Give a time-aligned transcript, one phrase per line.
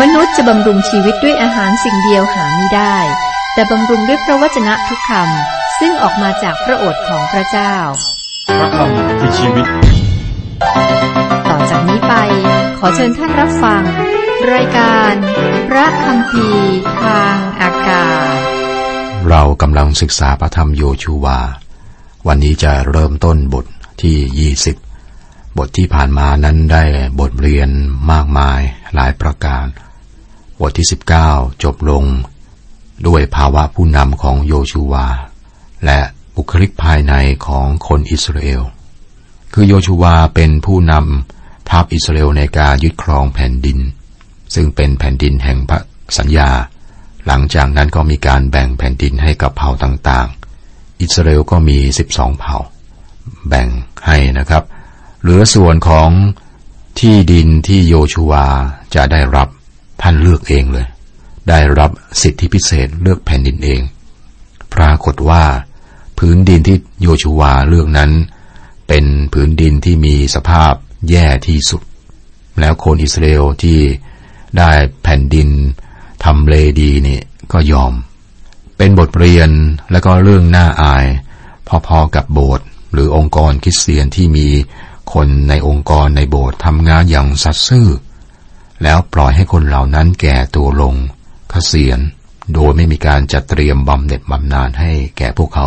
[0.00, 2.96] มนุษย์จะบำรุงชีวิตด้วยอาหารสิ่งเดียวหาไม่ได้
[3.54, 7.74] แต่บำรุงด้วยพระวจนะทุกคำซึ่งออกมาจากพระโอษฐ์ของพระเจ้า
[8.58, 9.66] พระคำคือชีวิต
[11.48, 12.14] ต่อจากนี้ไป
[12.78, 13.82] ขอเชิญท่านรับฟัง
[14.52, 15.14] รายการ
[15.68, 16.48] พระคำพี
[17.02, 18.36] ทางอากาศ
[19.28, 21.40] เรากำลังศึกษาพระธรรมโยชูวา
[22.26, 23.66] วันนี้จะเริ่มต้นบท
[24.02, 24.81] ที่20
[25.58, 26.84] บทที่ผ่านมานั้นได้
[27.20, 27.68] บทเรียน
[28.12, 28.60] มากมาย
[28.94, 29.64] หลายประการ
[30.60, 30.86] บทที่
[31.24, 32.04] 19 จบลง
[33.06, 35.06] ด้วยภาวะผู้นำของโยชูวา
[35.84, 36.00] และ
[36.36, 37.14] บุคลิกภายใน
[37.46, 38.62] ของคนอิสราเอล
[39.52, 43.78] คือโยชูวาเป็นผู้นำทัพอิสราเอลในการยึดครองแผ่นดิน
[44.54, 45.80] ซึ่งเป็นแผ่นดินแห่งพระ
[46.18, 46.50] สัญญา
[47.26, 51.78] หลังจากนั้นก็มีการแบ่งแผ่นดินให้กับเผ่าต่างๆ อิสราเอลก็มี
[52.10, 52.56] 12 เผ่า
[53.48, 53.68] แบ่ง
[54.06, 54.62] ให้นะครับ
[55.22, 56.10] หลือส่วนของ
[56.98, 58.46] ที่ดินที่โยชูวา
[58.94, 59.48] จะได้รับ
[60.02, 60.86] ท่านเลือกเองเลย
[61.48, 63.80] ได้รับสิทธิพิเศษเลือกแผ่นดินเอง
[64.74, 65.44] ปรากฏว่า
[66.18, 68.10] พื้นดินที่โยชูวาเลือกนั้น
[68.88, 70.72] เป็นพื้นดินที่มีสภาพ
[71.10, 71.82] แย่ที่สุด
[72.60, 73.78] แล้วคนอิสราเอลที่
[74.58, 74.70] ได้
[75.02, 75.48] แผ่นดิน
[76.24, 77.20] ทำเลดีนี่
[77.52, 77.92] ก็ยอม
[78.76, 79.50] เป็นบทเรียน
[79.92, 81.06] และก็เรื่องน่าอาย
[81.86, 84.48] พอๆกับโบสถ์หรือองค์กรคริสเตียนที่มี
[85.12, 87.88] คนในองค์กรในโบสถ์ทำงานอย่างสัตย์ซื่อ
[88.82, 90.94] แล้วปล่อยให้คนเหล่านั้นแก่ตัวลง
[91.50, 92.00] เกษียณ
[92.54, 95.66] โดยไม่มีการจัดเตรียมบำเหน็จบำนาญให้แก่พวกเขา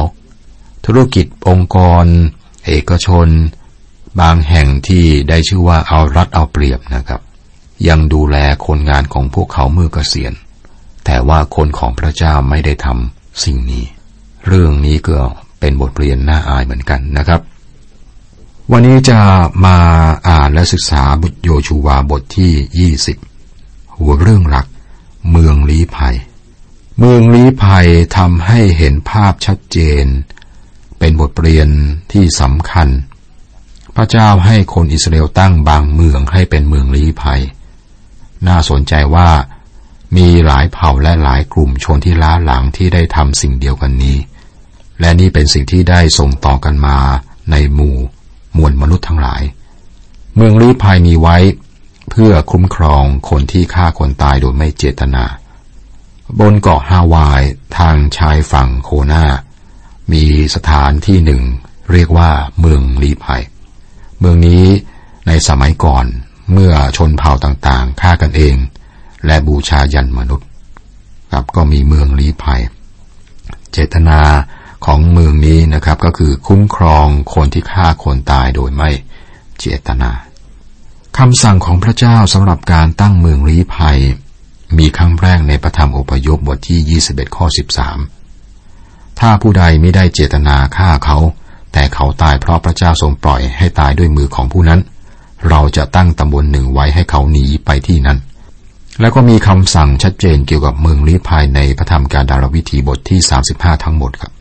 [0.85, 2.05] ธุรกิจองค์กร
[2.65, 3.27] เอกชน
[4.21, 7.21] บางแห่งที่ได้ชื่อว่าเอารัดเอาเปรียบนะครับ
[7.87, 10.33] ยังดูแลคนงานของพวกเขาเมื่อเกษียณ
[11.05, 13.85] แต่ว่าคนของพระเจ้าไม่ได้ทำสิ่งนี้
[14.47, 15.17] เรื่องนี้ก็
[15.59, 17.41] เป็นบทเรียนน่าอายเหมือนกันนะครับ
[18.71, 19.19] วันนี้จะ
[19.65, 19.77] มา
[20.27, 22.93] อ่านและศึกษาบุตรโยชูวาบทที่
[23.43, 24.67] 20 หัวเรื่องหลัก
[25.31, 26.15] เมืองลี้ภัย
[26.99, 30.05] เมืองลี้ภัยทำให้เห็นภาพชัดเจน
[30.99, 31.69] เป็นบทเรียน
[32.11, 32.87] ที่สำคัญ
[33.95, 37.41] พระเจ้าให้คนอิสราเอลตั้งบางเมืองให้เป็นเมืองลี้ภัย
[38.47, 39.29] น่าสนใจว่า
[40.17, 44.17] มีหลายเผ่าและหลายกลุ่มชนที่ล้าหลังที่ได้ทำสิ่งเดียวกันนี้
[44.99, 46.97] และนี่เป็นสิ่งที่ได้ส่งต่อกันมา
[47.51, 47.97] ในหมู่
[48.57, 49.43] มวลมนุษย์ทั้งหลาย
[50.35, 51.37] เมืองลี้ภัยมีไว้
[52.09, 55.25] เพื่อคุ้มครองคนที่ฆ่าคนตายโดยไม่เจตนา
[56.39, 57.41] บนเกาะฮาวาย
[57.77, 59.25] ทางชายฝั่งโคนา
[60.11, 60.23] มี
[60.55, 61.43] สถานที่หนึ่ง
[61.91, 62.29] เรียกว่า
[62.59, 63.43] เมืองลี้ภัย
[64.19, 64.65] เมืองนี้
[65.27, 66.05] ในสมัยก่อน
[66.51, 68.55] เมื่อชนเผ่าต่างๆฆ่ากันเอง
[69.25, 70.47] และบูชายันมนุษย์
[71.31, 72.61] ครับก็มีเมืองลี้ภัย
[73.71, 74.19] เจตนา
[74.85, 78.89] ของเมืองนี้นะครับ ก็คือคุ้มครองคนที่ฆ่าคนตายโดยไม่
[79.59, 80.11] เจตนา
[81.17, 83.99] คำสั่งของพระเจ้าสำหรับการตั้งเมืองลี้ภัย
[84.77, 87.45] มีครั้งแรกในประธรรมอพยพบทที่ 21 ข้อ
[88.33, 91.17] 13 ถ้าผู้ใดไม่ได้เจตนาฆ่าเขา
[91.73, 94.79] แต่เขาตายเพราะพระเจ้าทรงปล่อยให้ตายด้วยมือของผู้นั้น
[95.49, 98.17] เราจะตั้งตำบลหนึ่งไว้ให้เขาหนีไปที่นั้น
[99.01, 103.19] แล้วก็มีคำสั่งชัดเจนเกี่ยวกับเมืองลี้ภัยในพระธรรมการดารวิธีบทที่
[103.51, 104.34] 35 ทั้งหมดครับ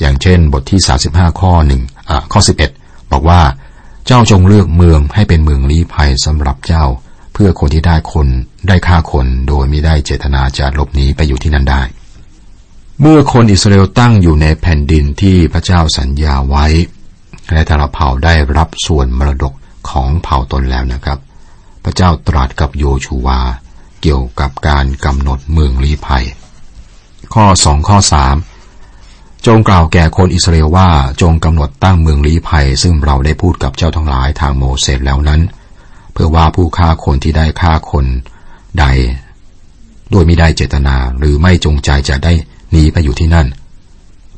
[0.00, 0.80] อย่างเช่นบทที่
[1.10, 1.82] 35 ข้อหนึ่ง
[2.32, 2.40] ข้อ
[2.76, 3.40] 11 บอกว่า
[4.06, 6.84] เจ้าจงเลือกเมืองให้เป็นเมืองลี้ภัยสำหรับเจ้า
[7.32, 8.26] เพื่อคนที่ได้คน
[8.68, 11.82] ได้ฆ่าคนโดยไม่ได้เจตนาจะหลบหนีไปอยู่ที่นั่นได้
[13.00, 16.66] เมื่อคนอิสราเอลตั้งอยู่ในแผ่นดินที่พระเจ้าสัญญาไว้
[17.52, 19.54] และแต่ละเผ่าได้รับส่วนมรดก
[19.90, 21.18] ของเผ่าตนแล้วนะครับ
[21.84, 23.40] พระเจ้าตรัสกับโยชูวา
[24.02, 26.24] เกี่ยวกับการกำหนดเมืองลี้ภัย
[27.34, 28.36] ข้อสองข้อสาม
[29.46, 30.88] จงกล่าวแก่คนอิสราเอลว่า
[31.22, 35.40] จงกำหนดตั้งเมืองลี้ภัย ซึ่งเราได้พูดกับเจ้าทั้งหลายทางโมเสสแล้วนั้น
[36.12, 38.06] เพื่อว่าผู้ฆ่าคนที่ได้ฆ่าคน
[38.78, 38.84] ใด
[40.10, 42.32] โดยไม่ได้เจตนาหรือไม่จงใจจะได้
[42.70, 43.46] หนีไปอยู่ที่นั่น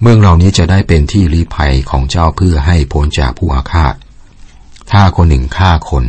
[0.00, 3.94] เมืองเหล่านี้จะได้เป็นที่ลี้ภัยของเจ้าเพื่อให้พ้นจากผู้อาฆาต
[4.90, 6.04] ถ้าคนหนึ่งฆ่าคน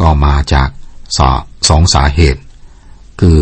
[0.00, 0.68] ก็มาจาก
[1.18, 1.20] ส
[1.68, 2.40] สองสาเหตุ
[3.20, 3.38] คือ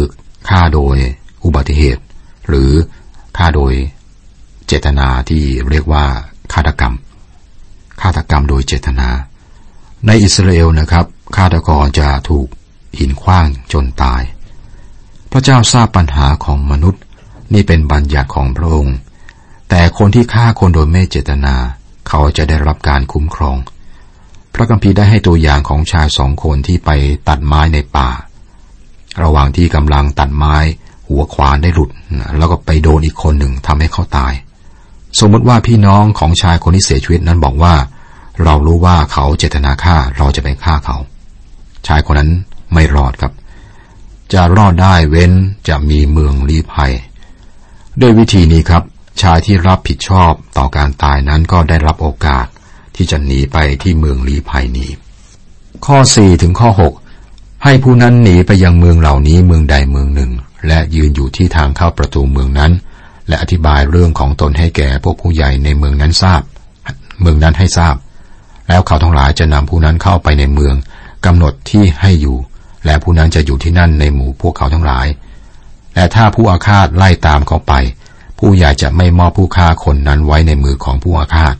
[0.49, 0.96] ฆ่าโดย
[1.44, 2.02] อุบัติเหตุ
[2.49, 2.70] หรือ
[3.37, 3.75] ฆ่าโดย
[4.67, 6.05] เจตนาที่เรียกว่า
[6.53, 6.94] ฆาตกรรม
[8.00, 9.09] ฆาตกรรมโดยเจตนา
[10.06, 11.06] ในอิสราเอลนะครับ
[11.37, 12.49] ฆาตกรจะถูก
[12.99, 14.23] หินขว้างจนตาย
[15.31, 17.03] พระเจ้าทราบปัญหาของมนุษย์
[17.55, 18.97] นี่เป็นบัญญัติของพระองค์
[19.69, 21.55] แต่คนที่ฆ่าคนโดยไม่เจตนา
[22.09, 23.56] เขาจะได้รับการคุ้มครอง
[24.55, 26.91] พระคัมภีร์ได้ให้ตัวอย่างของชายสองคนที่ไป
[27.29, 28.11] ตัดไม้ในป่า
[29.23, 30.56] ระหว่างที่กำลังตัดไม้
[31.09, 31.91] หัวขวานได้หลุด
[32.38, 34.32] แล้วก็ไปโดนอีกคนหนึ่งทำให้เขาตาย
[35.19, 37.75] สมมติว่าพี่น้องของชายคนที่เสียชีวิตนั้นบอกว่า
[38.44, 40.97] เรารู้ว่าเขาเจตนาฆ่าเราจะไปฆ่าเขา
[41.87, 42.31] ชายคนนั้น
[42.75, 43.32] ไม่รอดครับ
[44.32, 45.32] จะรอดได้เว้น
[45.69, 46.93] จะมีเมืองลี้ภัย
[48.00, 48.82] ด้วยวิธีนี้ครับ
[49.23, 52.47] ชายที่รับผิดชอบต่อการตายนั้นก็ได้รับโอกาส
[52.97, 54.91] ที่จะหนีไปที่เมืองลี้ภัยนี้
[55.87, 56.70] ข้อ4ถึงข้อ
[57.17, 60.31] 6 ให้ผู้นั้นหนีไปยังเมืองเหล่านี้เมืองใดเมืองหนึ่ง
[60.67, 62.73] และยืนอยู่ที่ทางเข้าประตูเมืองนั้น
[63.28, 66.42] และอธิบายเรื่องของตนให้แก่พวกผู้ใหญ่ในเมืองนั้นทราบ
[67.20, 67.94] เมืองนั้นให้ทราบ
[68.69, 70.74] แล้วเขาทั้งหลายจะนำผู้นั้นเข้าไปในเมือง
[71.26, 72.36] กำหนดที่ให้อยู่
[72.84, 75.06] และผู้นั้นจะอยู่ที่นั่นในหมู่พวกเขาทั้งหลาย
[75.94, 77.72] และถ้าผู้อาฆาตไล่ตามเขาไป
[78.38, 81.54] ผู้ใหญ่จะไม่มอบผู้ฆ่าคนนั้นไว้ในมือของผู้อาฆาต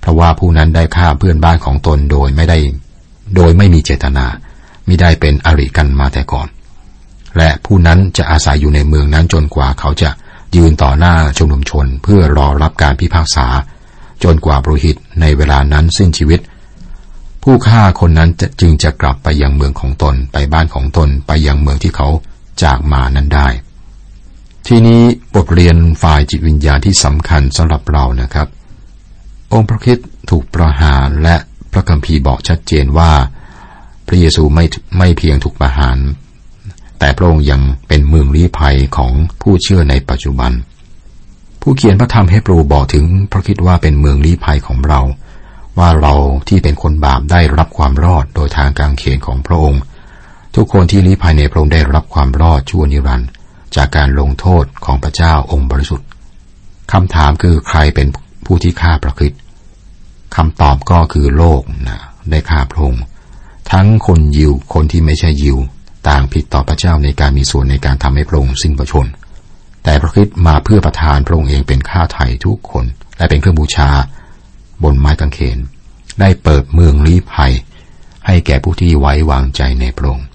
[0.00, 2.58] เพราะว่าผู้นั้นได้ฆ่าเพื่อนบ้านของตนโดยไม่ได้
[3.36, 4.26] โดยไม่มีเจตนา
[4.88, 6.48] มิได้เป็นอริกันมาแต่ก่อน
[7.38, 10.10] และผู้นั้นจะอาศัยอยู่ในเมืองนั้นจนกว่าเขาจะ
[10.56, 13.46] ยืนต่อหน้าชุมนุมชนเพื่อรอรับการพิพากษา
[14.24, 16.40] จนกว่าบรหิตในเวลานั้นสิ้นชีวิต
[17.42, 18.30] ผู้ฆ่าคนนั้น
[18.60, 22.08] จึงจะกลับไปยังเมืองของตนไปบ้านของตนไปยังเมืองที่เขา
[22.62, 23.48] จากมานั้นได้
[24.66, 25.02] ทีนี้
[25.34, 28.48] บทเรียนฝ่ายจิตวิญญาณที่สำคัญสำหรับเรานะครับ
[29.52, 29.98] องค์พระคิด
[30.30, 31.36] ถูกประหารและ
[31.72, 33.12] พระคัมภีร์บอกชัดเจนว่า
[34.06, 34.64] พระเยซูไม่
[34.98, 35.98] ไม่เพียงถูกประหาร
[36.98, 39.12] แต่พระองค์ยังเป็นเมืองลี้ภัยของ
[39.42, 40.52] ผู้เชื่อในปัจจุบัน
[41.60, 45.00] ผู้เขียนพระธรรมเฮบรูบอกถึงพระคิดว่าเป็นเมืองลี้ภัยของเรา
[45.78, 46.14] ว่าเรา
[46.48, 49.82] ที่เป็นคนบาปได้รับความรอดโดยทางการเขนของพระองค์
[50.54, 53.28] ทุกคนที่ลี้ภัยในพระองค์ได้รับความรอดชั่วนิรันดร์
[53.76, 56.08] จากการลงโทษของพระเจ้าองค์บริสุทธิ์
[56.92, 58.08] คำถามคือใครเป็น
[58.46, 59.32] ผู้ที่ฆ่าพระคิด
[60.36, 61.98] คำตอบก็คือโลกนะ
[62.30, 63.02] ได้ฆ่าพระองค์
[63.72, 65.58] ทั้งคนยิวคนที่ไม่ใช่ยิว
[66.08, 69.06] ต่างผิดต่อพระเจ้าในการมีส่วนในการทำให้พระองค์สิ้นประชน
[69.84, 72.84] แต่พระคิดมาเพื่อประทานพระองค์เองเป็นข้าไถ่ทุกคน
[73.16, 73.90] และเป็นเครื่องบูชา
[74.82, 75.58] บนไม้กางเขน
[76.20, 77.52] ได้เปิดเมืองลี้ภัย
[78.26, 80.26] ให้แก่ผู้ที่ไว้วางใจในพระองค์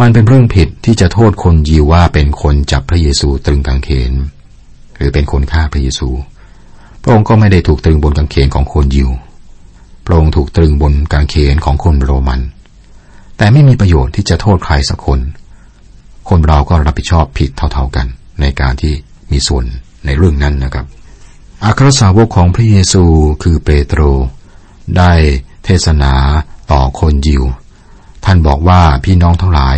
[0.00, 4.12] มันเป็นเรื่องผิดที่จะโทษคนยิวว่าเป็นคนจับพระเยซูตรึงกางเขน
[4.96, 6.08] หรือเป็นคนฆ่าพระเยซู
[7.02, 9.10] พระองค์ก็ไม่ได้ถูกตรึงบนกางเขนของคนยิว
[10.06, 12.40] พระองค์ถูกตรึงบนกางเขนของคนโรมัน
[13.36, 15.20] แต่ไม่มีประโยชน์ที่จะโทษใครสักคน
[16.28, 18.06] คนเราก็รับผิดชอบผิดเท่าๆกัน
[18.40, 18.94] ในการที่
[19.30, 19.64] มีส่วน
[20.06, 20.86] ในเรื่องนั้นนะครับ
[21.64, 23.04] อัครสาวกของพระเยซู
[23.42, 24.00] คือเปโตร
[24.96, 25.12] ได้
[25.64, 26.12] เทศนา
[26.72, 27.44] ต่อคนยิว
[28.24, 29.76] ท่านบอกว่าพี่น้องทั้งหลาย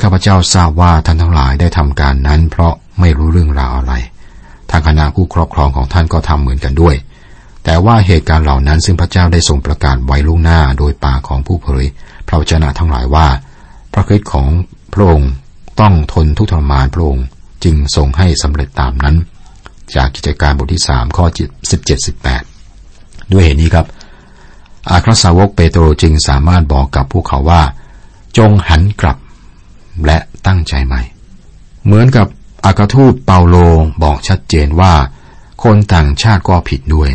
[0.00, 3.94] ข้าพเจ้าทราบว่าท่านทั้งหลายได้ทำการนั้น เพราะไม่รู้เรื่องราวอะไร
[4.70, 6.94] ทางคณะผู้ครอบครองของท่านก็ทำเหมือนกันด้วย
[7.64, 11.84] แต่ว่าเหตุการณ์เหล่านั้นซึ่งพระเจ้าได้ทรงประกาศไว้ล่วงหน้าโดยปากของผู้เผย
[12.28, 13.28] พระวจนะทั้งหลายว่า
[13.92, 14.48] พระคิดของ
[14.92, 15.32] พระองค์
[15.80, 17.26] ต้องทนทุกทรมานพระองค์
[17.64, 19.16] จึงทรงให้สำเร็จตามนั้น
[19.94, 21.26] จากกิจการบทที่สามข้อ
[21.70, 22.42] สิบเจ็ดสิบแปด
[23.32, 23.86] ด้วยเหตุนี้ครับ
[24.90, 27.62] อาครสาวกเปโตรจึงสามารถบอกกับพวกเขาว่า
[28.38, 29.18] จงหันกลับ
[30.06, 31.02] และตั้งใจใหม่
[31.84, 32.26] เหมือนกับ
[32.64, 33.56] อากาทูตเปาโล
[34.02, 34.94] บอกชัดเจนว่า
[35.62, 37.10] คนต่างชาติก็ผิดด้วย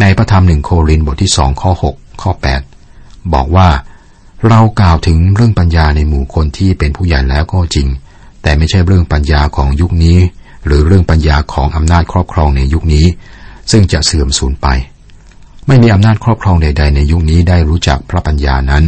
[0.00, 2.60] ในพระธรรมหนึ่งโครินบทที่สองข้อหกข้อแปด
[3.34, 3.68] บอกว่า
[4.50, 7.88] เรากล่าวถึงเรื่องปัญญาในหมู่คนที่เป็นผู้ใหญ่แล้วก็จริง
[8.42, 10.18] แต่ไม่ใช่เรื่องปัญญาของยุคนี้
[10.66, 13.06] หรือเรื่องปัญญาของอำนาจครอบครองในยุคนี้
[13.70, 14.66] ซึ่งจะเสื่อมสูญไป
[15.66, 18.84] ไม่มีอำนาจครอบครองใด ๆ ในยุคนี้ได้รู้จักพระปัญญานั้น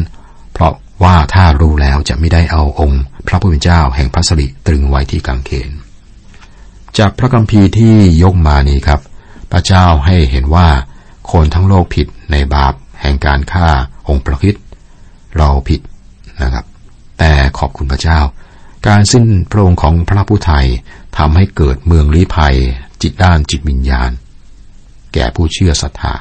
[0.52, 0.72] เพราะ
[1.02, 5.70] ว่าถ้ารู้แล้วจะไม่ได้เอาองค์ พระผู้เป็นเจ้าแห่งพระสิริตรึงไว้ที่กางเขน
[6.98, 9.00] จากพระคัมภีร์ที่ยกมานี้ครับ
[9.52, 10.68] พระเจ้าให้เห็นว่า
[11.32, 13.68] คนทั้งโลกผิดในบาปแห่งการฆ่า
[14.08, 14.54] องค์พระคิด
[15.36, 15.80] เราผิด
[16.42, 16.64] นะครับ
[17.18, 18.18] แต่ขอบคุณพระเจ้า
[18.86, 20.66] การสิ้นพระองค์ของพระผู้ไทย
[21.18, 22.56] ทำให้เกิดเมืองลี้ภัย
[23.02, 24.10] จิตด้านจิตวิญญาณ
[25.14, 26.14] แก่ผู้เชื่อศรัทธา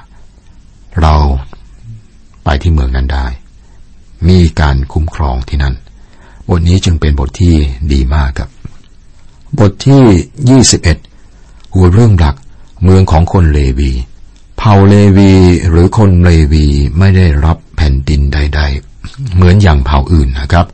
[1.01, 1.15] เรา
[2.43, 3.27] ไปที่เมืองนั้นได้
[4.29, 5.75] มีการคุ้มครองที่นั่น
[6.49, 7.55] บทนี้จึงเป็นบทที่
[7.93, 8.49] ดีมากครับ
[9.59, 10.03] บทที่
[10.49, 10.97] ยี่สิบเอ็ด
[11.73, 12.35] หัวเรื่องหลัก
[12.83, 13.91] เมืองของคนเลวี
[14.57, 15.33] เผ่าเลวี
[15.69, 16.65] หรือคนเลวี
[16.97, 18.92] ไม่ได้รับแผ่นดินใด ๆ
[19.35, 20.67] เหมือนอย่างเผ่าอื่นนะครับ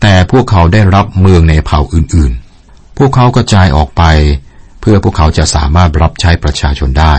[0.00, 4.02] แต่พวกเขาได้รับเมืองในเผ่าอื่นๆ พวกเขากระจายออกไป
[4.80, 7.14] เพื่อพวกเขาจะสามารถรับใช้ประชาชนได้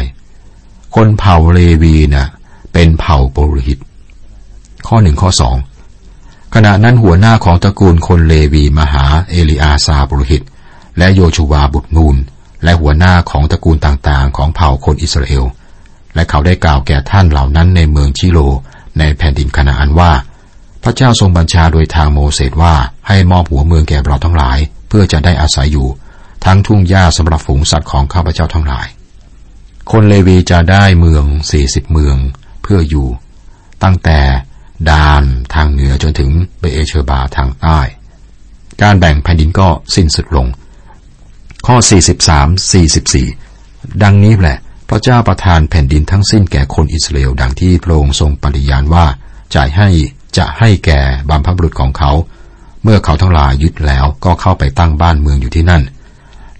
[0.96, 2.28] คนเผ่าเลวีนะ่ะ
[2.74, 3.80] เป็นเผ่าโปรหิต
[4.88, 5.58] ข้อหนึ่งข้อสอง
[6.54, 10.44] ขณะนั้นหัวหน้าของตระกูลคนเลวีมหาเอลิอาซาบรหิต
[10.98, 12.16] และโยชูวาบุตรนูน
[12.64, 15.44] และหัวหน้าของตระกูลต่างๆ ของเผ่าคนอิสราเอล
[16.16, 18.40] และเขาได้กล่าวแก่ท่านเหล่านั้นในเมืองชิโล
[19.00, 20.12] ในแผ่นดินคณาอันว่า
[20.84, 22.76] พระเจ้าทรงบัญชาโดยทางโมเสสว่า
[23.08, 25.88] ให้มอบหัวเมืองแก่เราทั้งหลาย เพื่อจะได้อาศัยอยู่
[26.46, 28.88] ทั้งทุ่งหญ้าสำหรับฝูงสัตว์ของข้าพเจ้าทั้งหลาย
[29.92, 32.18] คนเลวีจะได้เมืองสี่สิบเมือง
[32.62, 33.08] เพื่ออยู่
[33.84, 34.20] ตั้งแต่
[34.90, 35.24] ดาน
[35.54, 37.80] ทางเหนือจนถึงเบเอเชอบาทางใต้
[38.82, 40.48] การแบ่งแผ่นดินก็สิ้นสุดลง
[41.68, 41.76] ข้อ
[42.50, 44.58] 43 44 ดังนี้แหละ
[44.90, 49.06] พระเจ้าประทานแผ่นดินทั้งสิ้นแก่คนอิสราเอลดังที่พระองค์ทรงปริญาณว่า
[49.56, 49.90] จะให้
[50.38, 52.12] จะให้แก่บรรพบุรุษของเขา
[52.84, 55.84] เมื่อเขาทั้งหลายยึดแล้วก็เข้าไปตั้งบ้านเมืองอยู่ที่นั่น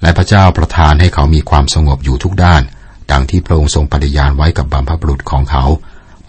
[0.02, 2.62] และพระเจ้าประทานให้เขามีความสงบอยู่ทุกด้าน
[3.12, 5.64] ดังที่พระองค์ทรงปฏิญาณไว้กับบรรพบุรุษของเขา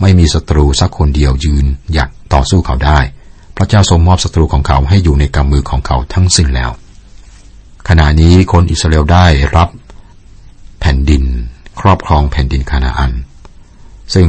[0.01, 2.99] ไม่มีศัตรูสักคนเดียวยืนหยัดต่อสู้เขาได้
[3.57, 6.71] พระเจ้าทรงมอบศัตรูของเขาให้อยู่ในกำมือของเขาทั้งสิ้นแล้ว
[7.89, 9.69] ขณะนี้คนอิสราเอลได้รับ
[10.81, 11.25] แผ่นดิน
[11.81, 13.13] ครอบครองแผ่นดินคานาอัน
[14.15, 14.29] ซึ่ง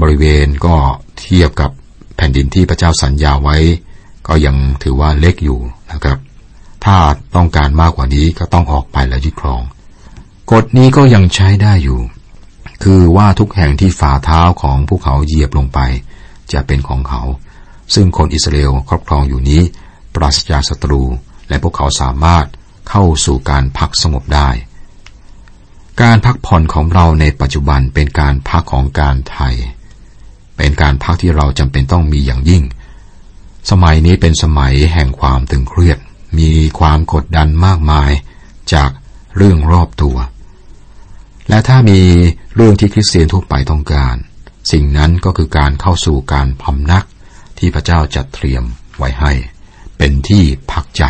[0.00, 0.74] บริเวณก็
[1.18, 1.70] เทียบกับ
[2.16, 3.56] แผ่นดินที่พระเจ้าสัญญาไว้
[4.28, 5.58] ก็ยังถือว่าเล็กอยู่
[5.92, 6.18] นะครับ
[6.84, 6.96] ถ้า
[7.36, 9.62] ต้องการมากกว่านี้ก็ต้องออกไปและยึดครอง
[10.52, 12.00] กฎนี้ก็ยังใช้ได้อยู่
[12.82, 15.80] คือว่าทุกแห่งที่ฝ่าเท้าของพวกเขาเหยียบลงไป
[16.52, 17.22] จะเป็นของเขา
[17.94, 19.62] ซึ่งคนอิสราเอลครอบครองอยู่นี้
[20.14, 21.02] ปราศจากศัตรู
[21.48, 22.46] และพวกเขาสามารถ
[22.88, 24.48] เข้าสู่การพักสงบได้
[26.02, 29.54] การพักผ่อนของเราในปัจจุบันเป็นการพักของการไทย
[30.56, 32.62] เป็นการพักที่เราจำเป็นต้องมีอย่างยิ่ง
[33.70, 35.98] สมัยนี้เป็นสมัยแห่งความตึงเครียด
[36.38, 38.10] มีความกดดันมากมาย
[38.74, 38.90] จาก
[39.36, 40.16] เรื่องรอบตัว
[41.48, 42.00] และถ้ามี
[42.54, 44.14] เรื่องที่คริสเตียนทั่วไปต้องการ
[44.72, 47.04] สิ่งนั้นก็คือการเข้าสู่การพำนัก
[47.58, 48.64] ที่พระเจ้าจัดเตรียม
[48.98, 49.32] ไว้ให้
[49.98, 51.02] เป็นที่พักใจ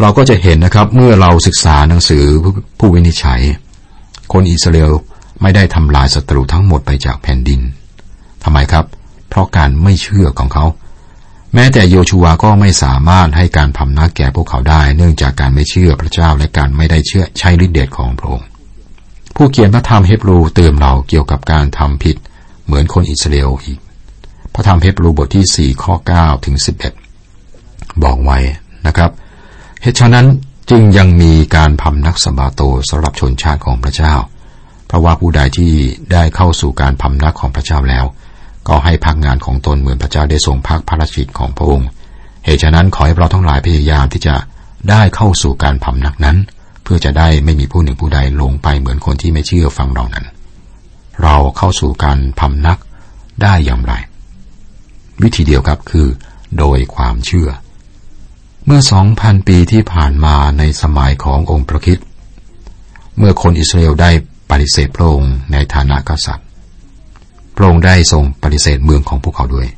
[0.00, 2.24] เราก็จะเห็นนะครับเมื่อเราศึกษาหนังสือ
[2.78, 3.40] ผู้วินิจฉัย
[4.32, 4.92] คนอิสราเอล
[5.42, 7.60] ไม่ได้ทำลายศัตรูทั้งหมดไปจากแผ่นดิน
[8.44, 8.84] ทำไมครับ
[9.28, 10.64] เพราะการไม่เชื่อของเขา
[11.54, 18.46] แม้แต่โยชูวาก็ไม่สามารถให้การพำนักแก่พวกเขาได้ เนื่องจากการไม่เชื่อพระเจ้าและการไม่ได้เชื่อใช้ฤทธิเดชของพระองค์
[19.36, 22.16] ผู้เขียนพระธรรมเฮบรูเตือนเราเกี่ยวกับการทำผิด
[22.64, 23.78] เหมือนคนอิสราเอลอีก
[24.54, 26.56] พระธรรมเฮบรูบทที่ 4 ข้อ 9 ถึง
[27.30, 28.38] 11 บอกไว้
[28.86, 29.10] นะครับ
[29.82, 30.26] เหตุฉะนั้น
[30.70, 34.14] จึงยังมีการพำนักสบาโตสำหรับชนชาติของพระเจ้า
[34.86, 35.72] เพราะว่าผู้ใดที่
[36.12, 38.04] ได้เข้าสู่การพำนักของพระเจ้าแล้ว
[38.68, 41.88] ก็ให้พักงานของตนเหมือนพระเจ้าได้ทรงพักพระราชิตของพระองค์
[42.44, 44.34] เหตุฉะนั้นขอให้เราทั้งหลายพยายามที่จะ
[44.90, 46.36] ได้เข้าสู่การพำนักนั้น
[46.82, 50.26] เพื่อจะได้ไม่มีผู้หนึ่งผู้ใดลงไปเหมือนคนที่ไม่เชื่อฟังเรานั้น
[51.22, 52.78] เราเข้าสู่การพำนัก
[53.42, 53.92] ได้อย่างไร
[55.22, 56.06] วิธีเดียวครับคือ
[56.58, 57.48] โดยความเชื่อ
[58.66, 61.98] เมื่อสองพันปีที่ผ่านมาในสมัยขององค์พระคิด
[63.18, 64.10] เมื่อคนอิสราเอลได้
[64.50, 66.46] ปฏิเสธพระองค์ในฐานะกษัตริย์
[67.56, 69.68] พระองค์ได้ทรงปฏิเสธเมืองของพวกเขาด้วย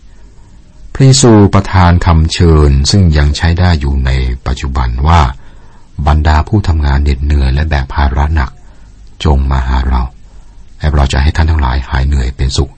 [0.93, 4.11] พระเยซูประทานคำเชิญซึ่งยังใช้ได้อยู่ใน
[4.47, 5.21] ปัจจุบันว่า
[6.07, 8.51] บรรดาผู้ทำงานเหน็ดเหนื่อยและแบกภาระหนัก
[9.25, 10.03] จงมาหาเรา
[10.79, 12.73] และเราจะให้ท่านทั้งหลายหายเหนื่อยเป็นสุข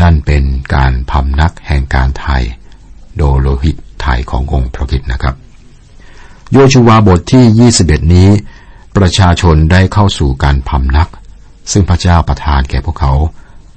[0.00, 0.42] นั่นเป็น
[0.74, 2.42] การพำนักแห่งการไทย
[3.16, 5.34] โดโลหิตไทยขององค์พระคิดนะครับ
[6.52, 8.28] โยชูวาบทที่ 21 นี้
[8.96, 11.08] ประชาชนได้เข้าสู่การพำนัก
[11.72, 13.12] ซึ่งพระเจ้าประทานแก่พวกเขา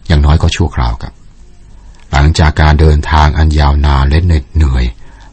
[0.07, 1.13] อย่างน้อยก็ชั่วคราวครับ
[2.11, 4.85] หลังจากการเดินทางอันยาวนานและเหน็ดเหนื่อย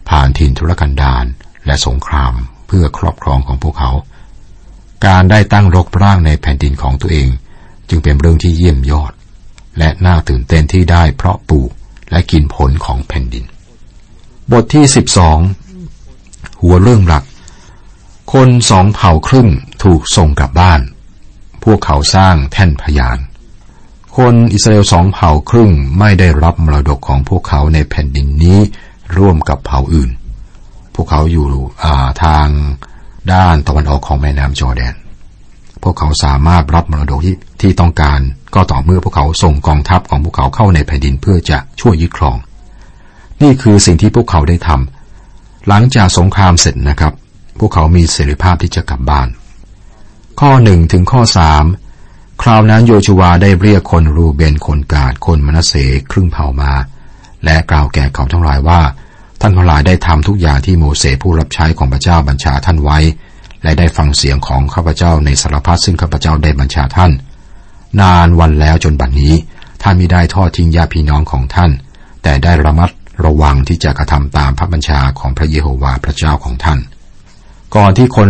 [0.09, 1.25] ผ่านถิ่นทุรกันดาร
[1.67, 2.33] และสงคราม
[2.67, 3.93] เพื่อครอบครองของพวกเขา
[5.07, 7.29] การได้ตั้งรกร่างในแผ่นดินของตัวเอง
[7.89, 9.13] จึงเป็นเรื่องที่เยี่ยมยอด
[9.79, 11.71] และน่าตื่นเต้นที่ได้เพราะปลูก
[12.11, 13.45] และกินผลของแผ่นดิน
[14.53, 15.39] บทที่สิบสอง
[16.63, 17.25] หัวเรื่องหลัก
[18.33, 19.49] คนสองเผ่าครึ่ง
[19.83, 20.81] ถูกส่งกลับบ้าน
[21.65, 23.19] พวกเขาสร้างแท่นพยาน
[24.19, 28.59] คนอิสราเอลสองเผ่าครึ่งไม่ได้รับมรดกของพวกเขาในแผ่นดินนี้
[29.17, 30.11] ร่วมกับเผ่าอื่น
[30.95, 32.47] พวกเขาอยู่าทาง
[33.33, 34.95] ด้านตะวันออกของแม่น้ำจอร์แดน
[35.83, 38.21] พวกเขาสามารถรับมรดกที่ที่ต้องการ
[38.55, 42.37] ก็ต่อเมื่อพวกเขาส่งกองทัพของพวกเขาเข้าในแผ่นดินเพื่อจะช่วยยึดครอง
[43.43, 47.13] นี่คือสิ่งที่พวกเขาได้ทำหลังจากสงครามเสร็จนะครับ
[47.59, 49.29] พวกเขามีเสรีภาพที่จะกลับบ้าน
[50.41, 51.65] ข้อหนึ่งถึงข้อสาม
[52.45, 55.75] คราวนั้นโยชูวาได้เรียกคนรูเบนคนกาดคนมนัสเส
[56.11, 56.73] ครึ่งเผ่ามา
[57.45, 58.81] และกล่าวแก่เขาทั้งหลายว่า
[59.41, 62.99] ท่านทั้งหลายได้ทำทุกอย่างที่โมเสสผู้รับใช้ของพระเจ้าบัญชาท่านไว้
[63.63, 67.13] และได้ฟังเสียงของข้าพเจ้าในสารพัดซึ่งข้าพเจ้าได้บัญชาท่าน
[68.01, 69.35] นานวันแล้วจนบัดนนี้
[69.83, 71.71] ท่านมิได้ทอดทิ้งญาพี่น้องของท่าน
[72.23, 72.91] แต่ได้ระมัด
[73.25, 76.79] ระวังที่จะกระทำตามพระบัญชาของพระเยโฮวาห์พระเจ้าของท่าน
[77.77, 78.29] ก่อนที่คน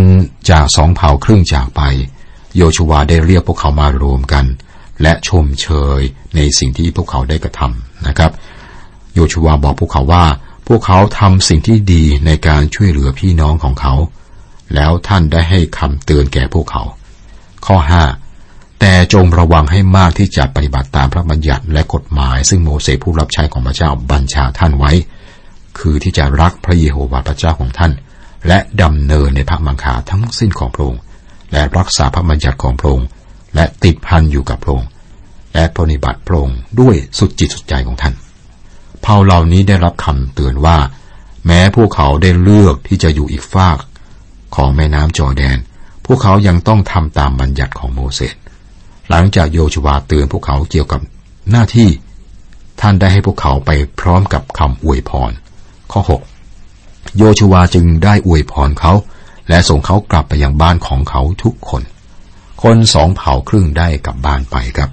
[0.50, 1.82] จากสองเผ่าครึ่งจากไป
[2.56, 4.44] โยชูวาได้เรียกพวกเขามารวมกัน
[5.02, 6.00] และชมเชย
[6.36, 8.32] ในสิ่งที่พวกเขาได้กระทำนะครับ
[9.14, 10.24] โยชูวาบอกพวกเขาว่า
[10.68, 13.94] พวกเขาทำสิ่งที่ดีในการช่วยเหลือพี่น้องของเขา
[14.74, 16.82] แล้วท่านได้ให้คำเตือนแก่พวกเขา
[17.66, 18.02] ข้อห้า
[18.80, 24.92] แต่จงระวังให้มากที่จะปฏิบัติตามพระบัญญัติและกฎหมาย ซึ่งโมเสสผู้รับใช้ของพระเจ้าบัญชาท่านไว้
[25.78, 27.92] คือที่จะรักพระเยโฮวาห์พระเจ้าของท่าน
[28.48, 31.00] และดำเนินในพระมังคาทั้งสิ้นของพระองค์
[31.52, 33.08] และรักษาพระบัญญัติของพระองค์
[33.54, 34.88] และติดพันอยู่กับพระองค์
[35.54, 38.14] และปฏิบัติพระองค์ด้วยสุดจิตสุดใจของท่าน
[39.02, 40.78] เผ่าเหล่านี้ได้รับคำเตือนว่า
[41.46, 43.78] แม้พวกเขาได้เลือกที่จะอยู่อีกฝาก
[44.54, 45.58] ของแม่น้ำจอแดน
[46.06, 48.34] พวกเขายังต้องทำตามบัญญัติของโมเสส
[49.10, 51.00] หลังจากโยชวาเตือนพวกเขาเกี่ยวกับ
[51.50, 51.88] หน้าที่
[52.80, 55.30] ท่านได้ให้พวกเขาไปพร้อมกับคำอวยพร
[55.92, 56.00] ข้อ
[56.60, 58.92] 6 โยชวาจึงได้อวยพรเขา
[59.50, 61.82] และส่งเขากลับไปยังบ้านของเขาทุกคน
[62.62, 64.90] คนสองเผ่าครึ่งได้กลับบ้านไปครับ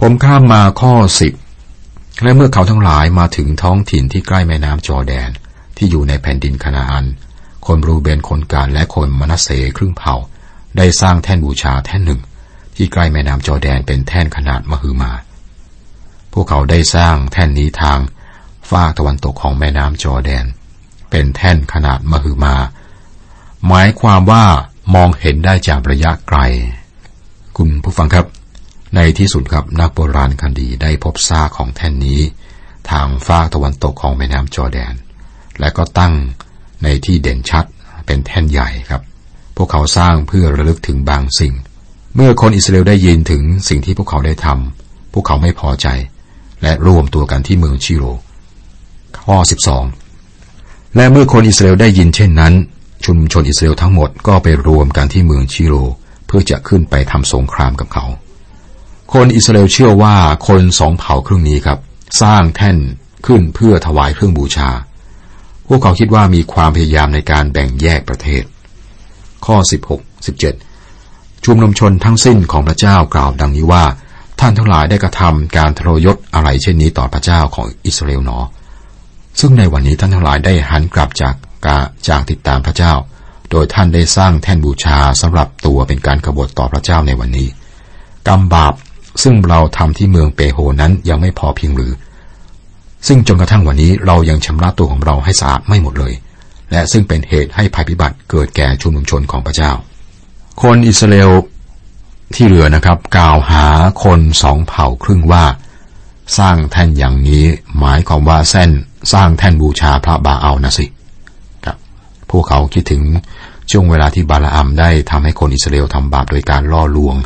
[0.00, 1.32] ผมข้ามมาข้อสิบ
[2.22, 5.30] และเมื่อเขาทั้งหลายมาถึงท้องถิ่นที่ใกล้แม่น้ำจอแดน
[5.76, 7.06] ที่อยู่ในแผ่นดินคานาอัน
[7.66, 10.14] คนรูเบนคนกาและคนมนัสเซครึ่งเผ่า
[10.76, 12.20] ได้สร้างแท่นบูชาแท่นหนึ่ง
[12.76, 15.12] ที่ใกล้แม่น้ำจอแดนเป็นแท่นขนาดมหึมา
[16.32, 17.98] พวกเขาได้สร้างแท่นนี้ทาง
[18.70, 20.44] ฝาตะวันตกของแม่น้ำจอแดน
[21.10, 22.54] เป็นแท่นขนาดมหึมา
[23.66, 24.44] หมายความว่า
[24.94, 26.38] มองเห็นได้จากระยะไกล
[27.56, 28.26] คุณผู้ฟังครับ
[28.96, 32.20] ในที่สุดครับนักโบราณคดีได้พบซากของแท่นนี้
[32.90, 34.94] ทางฝากตะวันตกของแม่น้ำจอแดน
[35.60, 36.14] และก็ตั้ง
[36.82, 37.64] ในที่เด่นชัด
[38.06, 39.02] เป็นแท่นใหญ่ครับ
[39.56, 41.54] พวกเขาสร้างเพื่อระลึกถึงบางสิ่ง
[42.14, 45.86] เมื่อคนอิสราเอลได้ยินถึงสิ่งที่พวกเขาได้ทำพวกเขาไม่พอใจ
[46.62, 48.04] และรวมตัวกันที่เมืองชิโร
[49.24, 49.36] ข้อ
[50.16, 52.54] 12 และเมื่อคนอิสราเอลได้ยินเช่นนั้น
[53.04, 55.74] ชุมชนอิสราเอลทั้งหมดก็ไปรวมกันที่เมืองชิโร
[56.26, 58.04] เพื่อจะขึ้นไปทำสงครามกับเขา
[59.12, 60.16] คนอิสราเอลเชื่อว่า
[60.48, 61.78] คนสองเผ่าครึ่งนี้ครับ
[62.22, 62.76] สร้างแท่น
[63.26, 64.70] ขึ้นเพื่อถวายเครื่องบูชา
[65.68, 68.42] พวกเขาคิดว่ามีความพยายามในการแบ่งแยกประเทศ
[69.46, 69.56] ข้อ
[69.90, 70.26] 16
[70.66, 73.84] 17 ชุมนุมชนทั้งสิ้นของพระเจ้ากล่าวดังนี้ว่า
[74.40, 78.38] ท่านทั้งหลายได้กระทำการทรยศอะไรเช่นนี้ต่อพระเจ้าของอิสราเอลหนอ
[79.40, 81.34] ซึ่งในวันนี้ท่านทั้งหลายได้หันกลับจาก
[81.66, 82.92] กาจากติดตามพระเจ้า
[83.50, 87.48] โดยท่านได้สร้างแท่นบูชาสำหรับตัวเป็นการกบฏต่อพระเจ้าในวันนี้
[88.28, 88.74] กรรมบาป
[89.22, 91.92] ซึ่งเราทำที่เมืองเปโฮนั้นยังไม่พอเพียงหรือ
[93.06, 96.14] ซึ่งจนกระทั่งวันนี้เรายังชำระตัวของเราให้สะอาดไม่หมดเลย
[96.70, 99.72] และซึ่งเป็นเหตุให้ภัยพิบัติเกิดแก่ชุมนุมชนของพระเจ้า
[100.62, 101.32] คนอิสราเอล
[102.34, 103.66] ที่เหลือนะครับกล่าวหา
[104.04, 105.44] คนสองเผ่าครึ่งว่า
[106.38, 107.44] สร้างแท่นอย่างนี้
[107.78, 108.70] หมายความว่าเส้น
[109.12, 110.86] สร้างแท่นบูชาพระบาอัลนะสิ
[112.30, 113.02] พวกเขาคิดถึง
[113.70, 117.16] ช่วงเวลาที่บาลาอัมได้ทำให้คนอิสราเอลทำบาปโดยการล่อลวง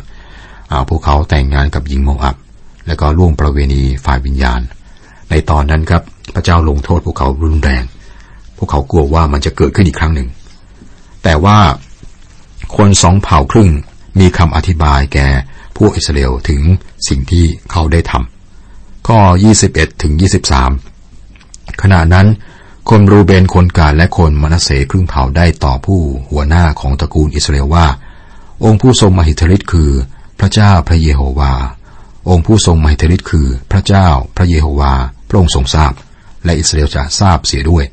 [0.89, 2.35] พวกเขาแต่งงานกับหญิงโมอับ
[2.87, 4.61] และก็ล่วงประเวณีฝ่ายวิญญาณ
[5.29, 6.01] ในตอนนั้นครับ
[6.33, 7.83] พระเจ้าลงโทษพวกเขารุนแรง
[8.57, 10.27] พวกเขากลัวว่ามันจะเกิดขึ้นอีกครั้งหนึ่ง
[11.23, 11.57] แต่ว่า
[12.77, 13.69] คนสองเผ่าครึ่ง
[14.19, 15.27] มีคำอธิบายแก่
[15.77, 16.61] พวกอิสราเอลถึง
[17.07, 19.19] สิ่งที่เขาได้ทำข้อ
[19.59, 20.13] 21 ถึง
[20.97, 22.27] 23 ขณะนั้น
[22.89, 27.87] คนรูเบนคนกาดและคนมนัสเสครึ่งเผ่าได้ต่อผู้หัวหน้าของตระกูลอิสราเอลว่า
[28.65, 29.91] องค์ผู้ทรงมหิทธิฤทธิ์คือ
[30.39, 31.53] พระเจ้าพระเยโฮวา
[32.29, 34.93] องค์ผู้ทรงมหิทธิฤทธิ์คือ พระเจ้าพระเยโฮวา
[35.29, 35.93] พระองค์ทรงทราบ
[36.45, 37.85] และอิสราเอลจะทราบเสียด้วย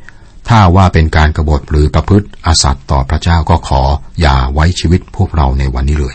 [0.48, 3.82] ถ้าว่าเป็นการกรบฏหรือประพฤติอาสัตต่อพระเจ้าก็ขอ
[4.20, 6.14] อย่าไว้ชีวิตพวกเราในวันนี้เลย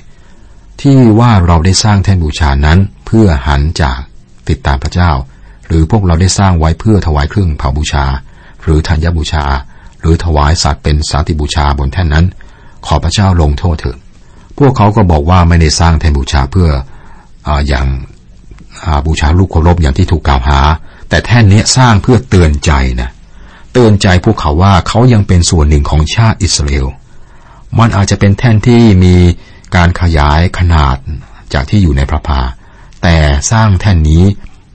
[0.81, 3.99] ที่ว่าเราได้สร้างแท่นบูชานั้นเพื่อหันจาก
[4.49, 5.11] ติดตามพระเจ้า
[5.67, 8.05] หรือพวกเราได้สร้างไว้เพื่อถวายเครื่องเผาบูชา
[8.65, 9.45] หรือธัญบูชา
[9.99, 12.25] หรือถวายสัตว์เป็นสาติบูชาบนแท่นนั้น
[12.85, 13.97] ขอพระเจ้าลงโทษเถิด
[14.57, 16.69] พวกเขาก็บอกว่าไม่ได้สร้างแทนบูชาเพื่อ
[17.47, 17.85] ออย่าง
[19.05, 20.59] บูชาลูกเคารพอย่างที่ถูกกล่าวหา
[21.09, 23.09] แต่แท่นนี้สร้างเพื่อเตือนใจนะ
[23.73, 26.87] เตือนใจพวกเขาว่าเขายังเป็นส่วนหนึ่งของชาติอิสราเอล
[27.79, 29.15] มันอาจจะเป็นแท่นที่มี
[29.75, 30.95] การขยายขนาด
[31.53, 32.41] จากที่อยู่ในพระพา
[33.03, 33.17] แต่
[33.51, 34.23] สร้างแท่นนี้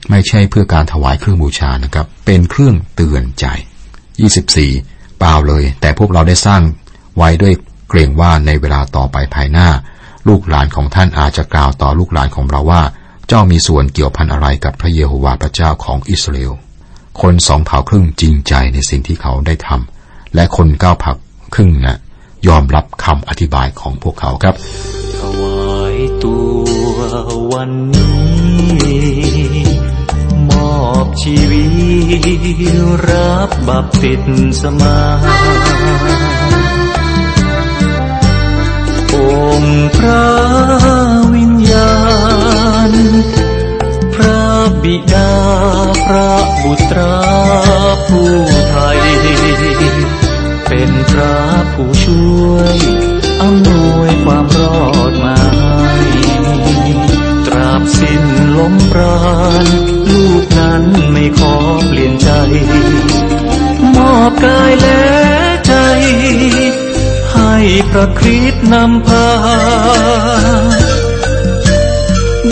[0.09, 3.45] ไม่ใช่เพื่อการถวายเครื่องบูชานะครับ เป็นเครื่องเตือนใจ
[4.21, 6.61] 24 เปล่าเลย แต่พวกเราได้สร้าง
[7.17, 7.53] ไว้ด้วย
[7.89, 9.69] เกรงว่าในเวลาต่อไปภายหน้า
[10.27, 12.81] ลูกหลานของท่านอาจจะกล่าวต่อลูกหลานของเราว่า
[13.27, 16.53] เจ้ามีส่วนเกี่ยวพันอะไรกับพระเยโฮวาห์พระเจ้าของอิสราเอล
[17.21, 21.13] คนสองเผ่าครึ่งจริงใจในสิ่งที่เขาได้ทำและคนเก้าเผ่า
[21.53, 21.97] ครึ่งนะ
[22.47, 24.55] ยอมรับคำอธิบายของพวกเขาครับ
[25.17, 26.65] ถวายตัว
[27.51, 28.11] วันนี้
[28.63, 29.30] มอบ
[31.19, 31.63] ชีวิ
[32.25, 32.71] ต
[33.09, 34.13] รับ บัพติ
[34.61, 34.97] ศมา
[39.13, 39.15] อ
[39.61, 40.25] งค์พระ
[41.33, 41.93] วิญญา
[42.89, 42.91] ณ
[44.13, 44.43] พระ
[44.83, 45.33] บิดา
[46.05, 46.31] พระ
[46.63, 47.17] บุตรา
[48.07, 48.33] ผู้
[48.69, 48.99] ไทย
[50.67, 51.37] เป็นพระ
[51.73, 52.77] ผู้ช่วย
[53.41, 54.79] อำนวยความรอ
[55.11, 55.97] ดมาให้
[57.47, 58.23] ตราบสิ้น
[58.57, 59.19] ลมปรา
[59.65, 60.10] ณ
[60.57, 61.55] นั้นไม่ขอ
[61.87, 62.29] เปลี่ยนใจ
[63.95, 65.03] มอบกายและ
[65.67, 65.73] ใจ
[67.33, 67.53] ให้
[67.89, 69.29] พระคริสต์นำพา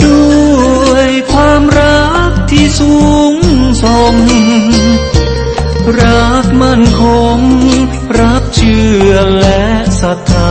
[0.04, 0.22] ด้
[0.90, 2.94] วยความรักที่สู
[3.34, 3.36] ง
[3.82, 4.14] ส่ง
[6.00, 7.02] รักมั่นค
[7.36, 7.38] ง
[8.18, 9.62] รักเชื่อและ
[10.00, 10.32] ศรัทธ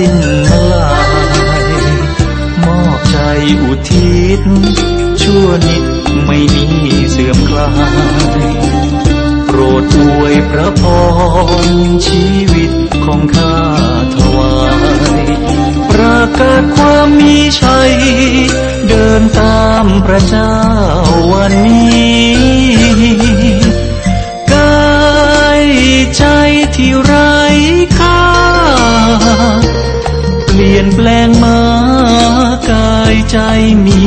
[0.00, 0.16] สิ้น
[0.52, 0.90] ลา
[1.62, 1.64] ย
[2.64, 3.16] มอบใจ
[3.62, 4.40] อุทิศ
[5.22, 5.84] ชั่วนิด
[6.26, 6.66] ไม่มี
[7.10, 7.70] เสื่อมคลา
[8.40, 8.44] ย
[9.46, 10.82] โปรดอวยพระพ
[11.64, 11.66] ร
[12.06, 12.72] ชีวิต
[13.04, 13.56] ของข้า
[14.14, 14.56] ถวา
[15.26, 15.26] ย
[15.90, 17.92] ประกาศความมีชัย
[18.88, 20.54] เดินตามพระเจ้า
[21.32, 22.38] วันนี้
[24.52, 25.66] กาย
[26.16, 26.24] ใจ
[26.74, 27.27] ที่ร้ค่
[33.30, 33.36] ใจ
[33.84, 34.00] มี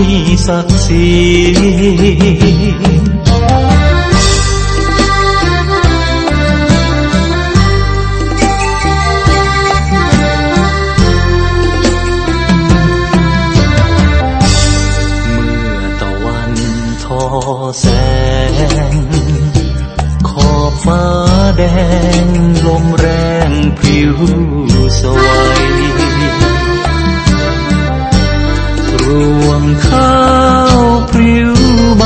[0.47, 1.09] ศักดิ์ศรี
[15.33, 16.53] เมื่อตะวัน
[17.03, 17.23] ทอ
[17.79, 17.85] แส
[18.91, 18.95] ง
[20.29, 21.03] ขอบฟ้า
[21.57, 21.63] แด
[22.23, 22.25] ง
[22.65, 23.07] ลมแร
[23.49, 24.15] งพริ้ว
[24.99, 25.25] สว
[25.59, 25.80] ย
[29.87, 30.15] ข้า
[30.77, 30.79] ว
[31.09, 31.53] พริ้ว
[31.97, 32.03] ใบ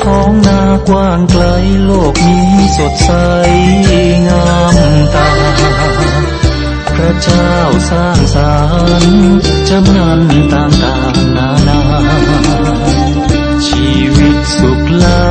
[0.00, 1.44] ท้องนากว้างไกล
[1.84, 3.10] โลกนี้สดใส
[4.28, 4.76] งาม
[5.14, 5.28] ตา
[6.96, 7.50] พระเจ้า
[7.90, 8.54] สร้างสร
[9.02, 9.36] รค์
[9.68, 11.80] จำนันต่างๆนานา
[13.66, 15.22] ชีวิตสุขล้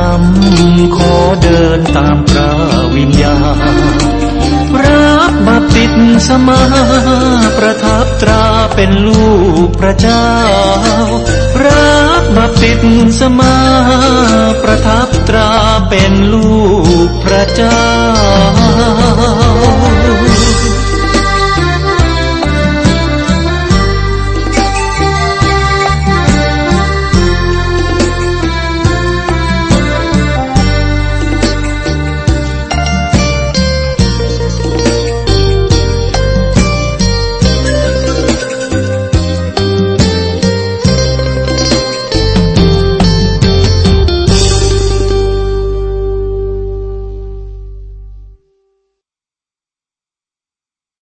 [0.48, 2.52] ำขอเดินตามพระ
[2.94, 4.02] วิญญาณ
[4.84, 5.86] รับบัพติ
[6.26, 6.62] ศมา
[7.56, 9.26] ประทับตรา เป็นลู
[9.66, 10.28] กพระเจ้า
[11.64, 12.72] รับบัพติ
[13.18, 13.56] ศมา
[14.62, 15.52] ประทับตรา
[15.88, 16.56] เป็นลู
[17.06, 17.84] กพระเจ้า